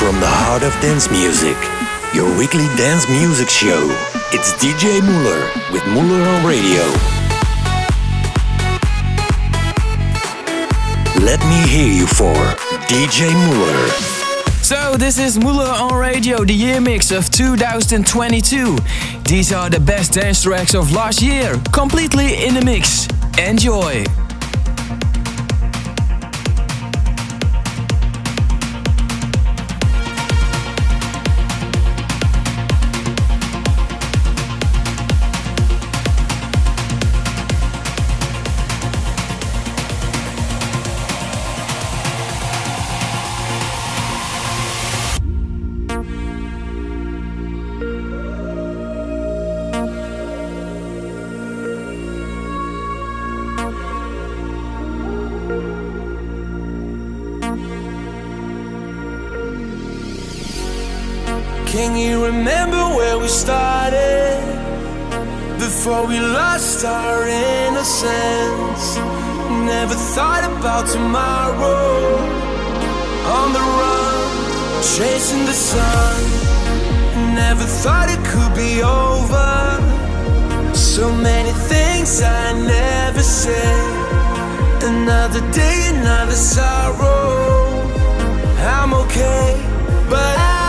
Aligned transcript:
From 0.00 0.18
the 0.18 0.26
heart 0.26 0.62
of 0.62 0.72
dance 0.80 1.10
music, 1.10 1.58
your 2.14 2.24
weekly 2.38 2.64
dance 2.80 3.06
music 3.10 3.50
show. 3.50 3.84
It's 4.32 4.54
DJ 4.54 5.02
Muller 5.04 5.44
with 5.70 5.86
Muller 5.88 6.22
on 6.24 6.40
Radio. 6.42 6.80
Let 11.22 11.38
me 11.44 11.68
hear 11.68 11.92
you 11.92 12.06
for 12.06 12.32
DJ 12.88 13.28
Muller. 13.44 13.88
So, 14.62 14.96
this 14.96 15.18
is 15.18 15.38
Muller 15.38 15.68
on 15.68 15.92
Radio, 15.92 16.46
the 16.46 16.54
year 16.54 16.80
mix 16.80 17.10
of 17.10 17.28
2022. 17.28 18.78
These 19.24 19.52
are 19.52 19.68
the 19.68 19.80
best 19.80 20.14
dance 20.14 20.42
tracks 20.44 20.74
of 20.74 20.92
last 20.92 21.20
year, 21.20 21.60
completely 21.74 22.42
in 22.46 22.54
the 22.54 22.64
mix. 22.64 23.06
Enjoy! 23.38 24.06
Started? 63.30 64.42
Before 65.56 66.04
we 66.06 66.18
lost 66.18 66.84
our 66.84 67.28
innocence. 67.28 68.96
Never 69.74 69.94
thought 70.14 70.44
about 70.44 70.88
tomorrow. 70.88 72.16
On 73.36 73.52
the 73.52 73.64
run, 73.78 74.82
chasing 74.82 75.44
the 75.46 75.52
sun. 75.52 76.16
Never 77.34 77.64
thought 77.82 78.08
it 78.10 78.22
could 78.30 78.54
be 78.56 78.82
over. 78.82 79.50
So 80.74 81.12
many 81.12 81.52
things 81.70 82.20
I 82.22 82.52
never 82.52 83.22
said. 83.22 84.00
Another 84.82 85.40
day, 85.52 85.92
another 85.94 86.34
sorrow. 86.34 87.68
I'm 88.58 88.92
okay, 88.92 89.54
but 90.08 90.36
I 90.38 90.59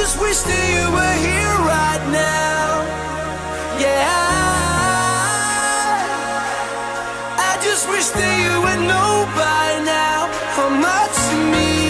just 0.00 0.18
wish 0.18 0.40
that 0.48 0.64
you 0.72 0.84
were 0.96 1.16
here 1.26 1.56
right 1.76 2.04
now. 2.08 2.68
Yeah. 3.84 4.08
I 7.48 7.52
just 7.62 7.86
wish 7.86 8.08
that 8.16 8.34
you 8.42 8.52
would 8.64 8.82
know 8.88 9.12
by 9.36 9.66
now 9.84 10.20
how 10.56 10.70
much 10.70 11.16
you 11.32 11.40
mean 11.52 11.89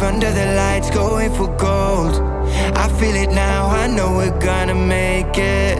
under 0.00 0.30
the 0.30 0.54
lights, 0.54 0.90
going 0.90 1.30
for 1.34 1.48
gold. 1.56 2.14
I 2.76 2.88
feel 2.98 3.14
it 3.14 3.30
now, 3.30 3.66
I 3.66 3.86
know 3.88 4.14
we're 4.14 4.38
gonna 4.38 4.74
make 4.74 5.36
it. 5.36 5.78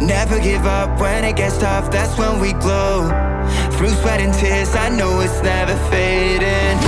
Never 0.00 0.38
give 0.40 0.66
up 0.66 1.00
when 1.00 1.24
it 1.24 1.36
gets 1.36 1.58
tough, 1.58 1.90
that's 1.90 2.18
when 2.18 2.40
we 2.40 2.52
glow. 2.54 3.08
Through 3.72 3.94
sweat 4.00 4.20
and 4.20 4.34
tears, 4.34 4.74
I 4.74 4.88
know 4.88 5.20
it's 5.20 5.40
never 5.42 5.76
fading. 5.90 6.87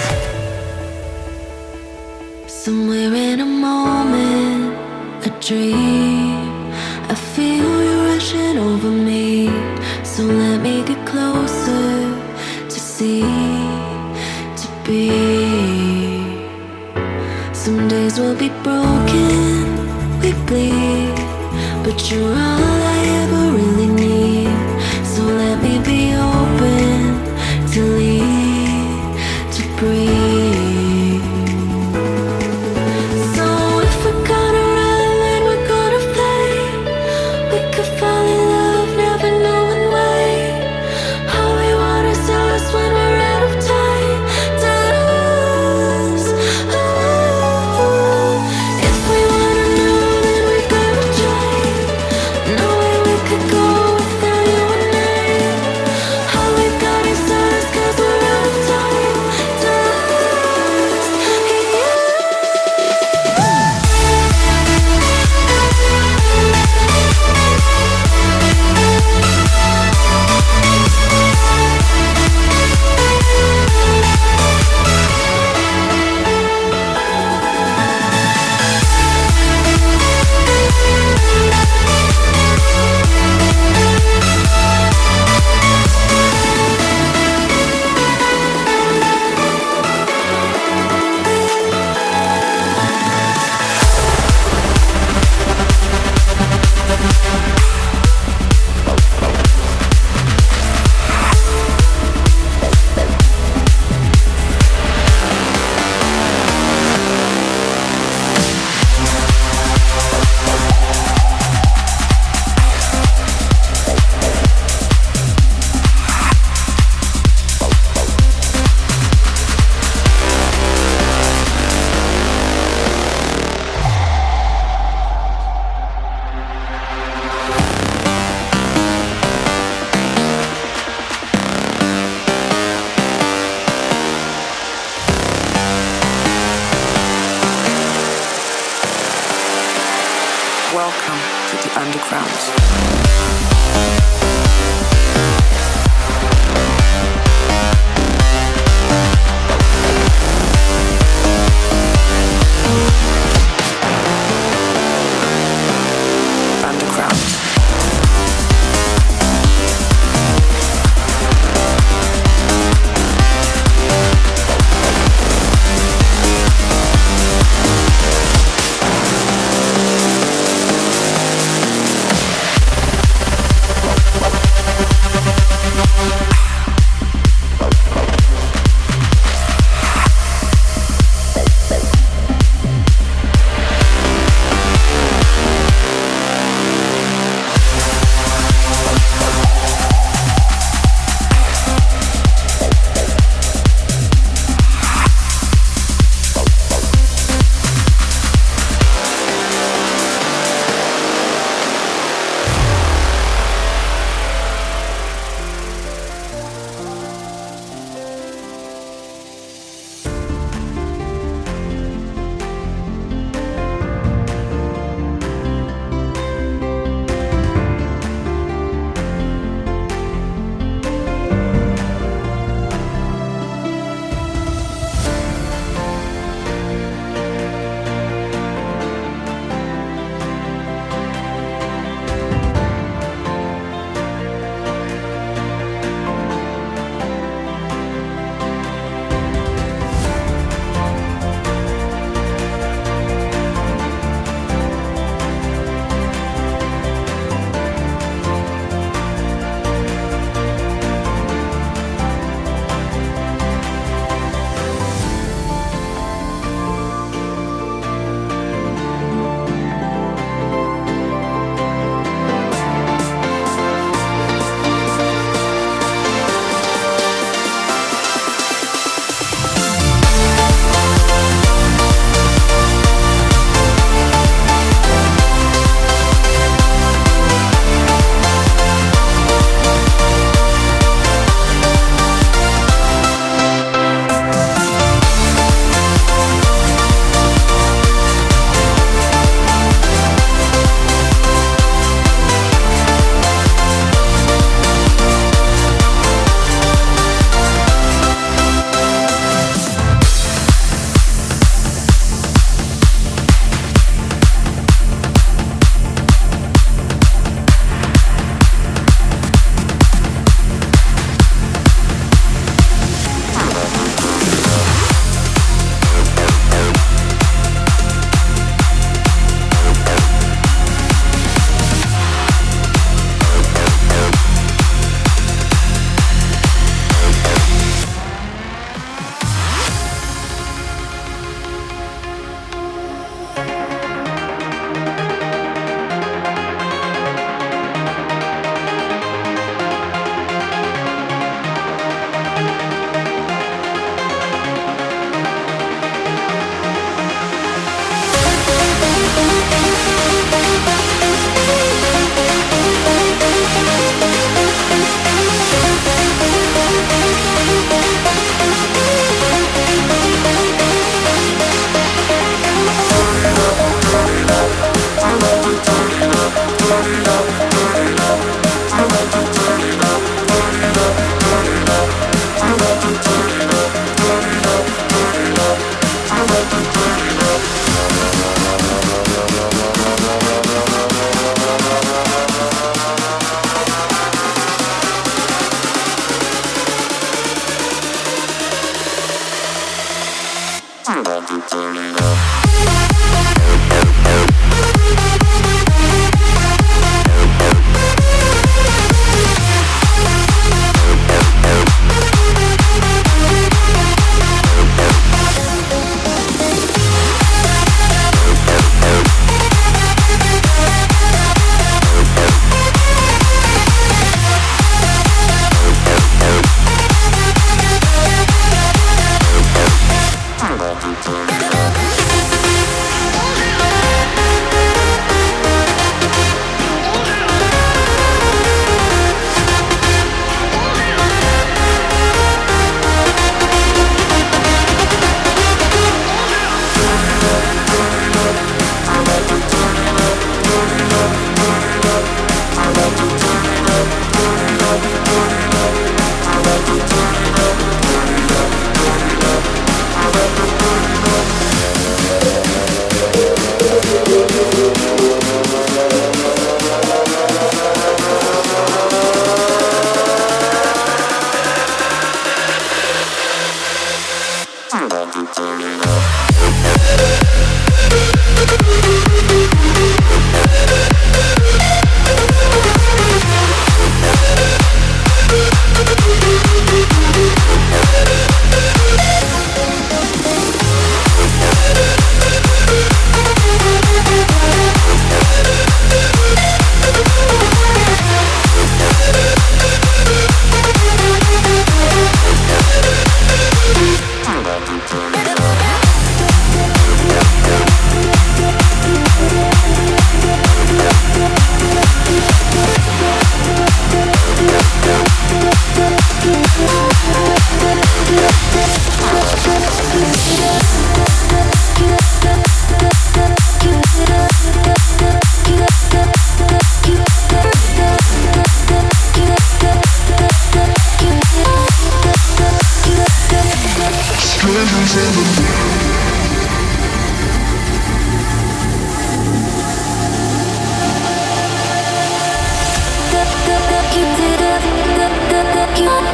you 535.81 536.11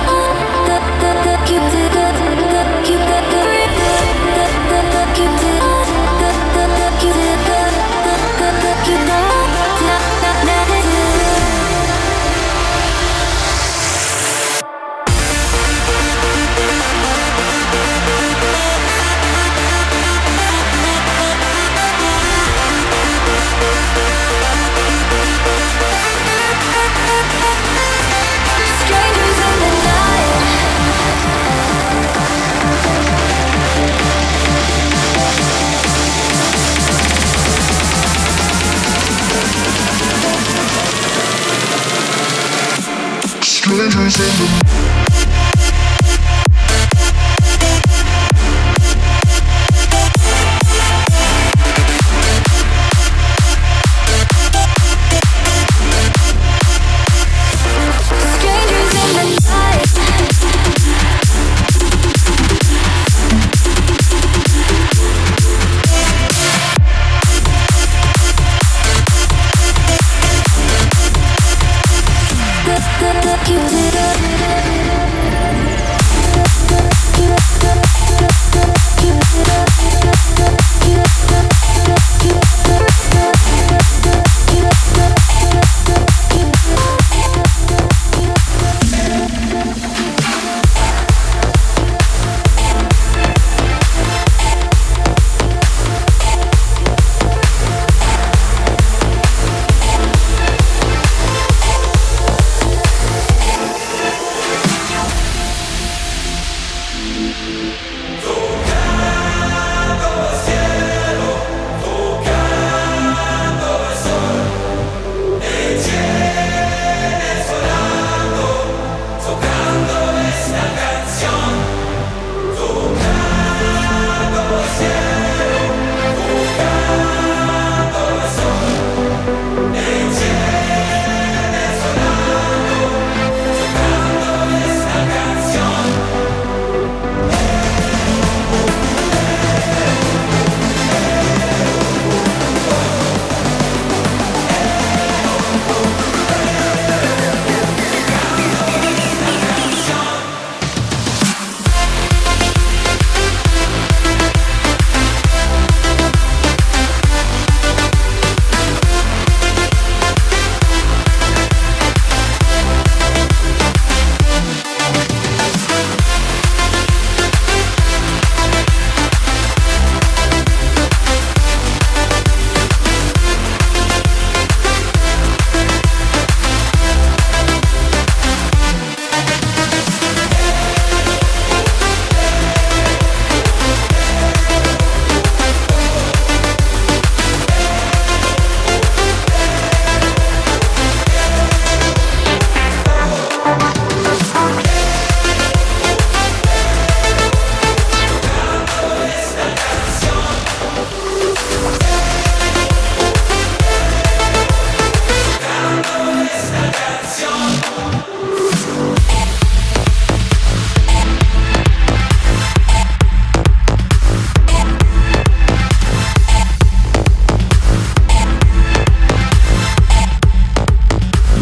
fugindo 44.10 44.87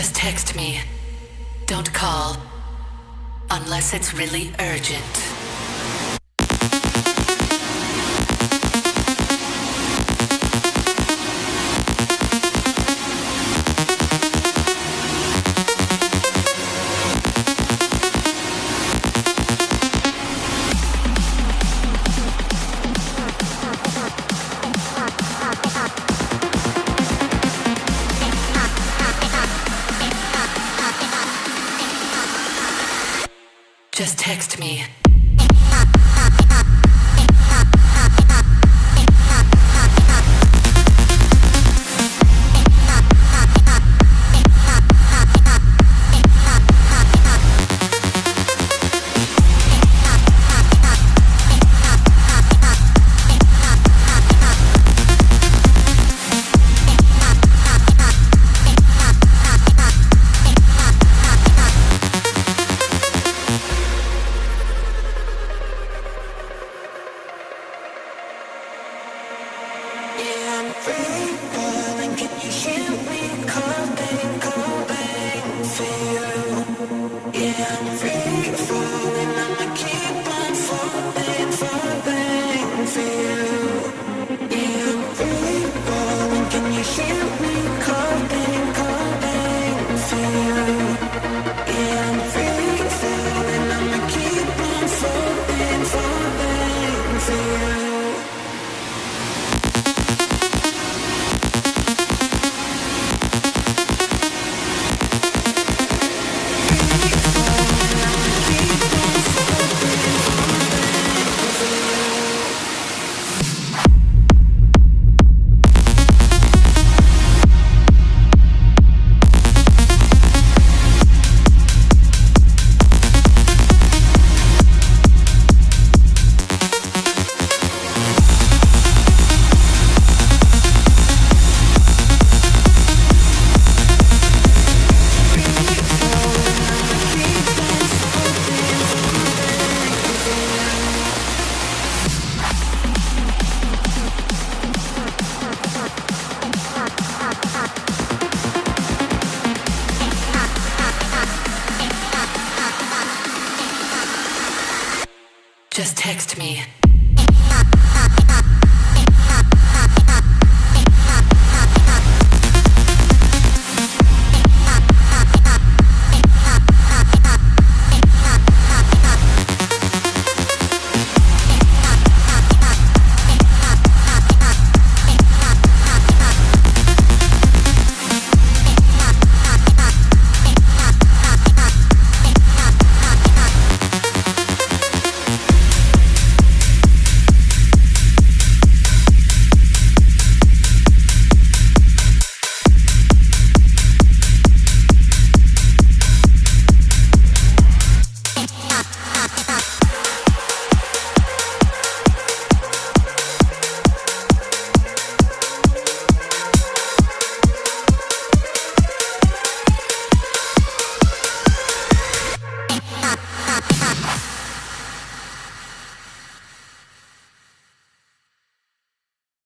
Just 0.00 0.14
text 0.14 0.56
me. 0.56 0.80
Don't 1.66 1.92
call. 1.92 2.34
Unless 3.50 3.92
it's 3.92 4.14
really 4.14 4.50
urgent. 4.58 5.29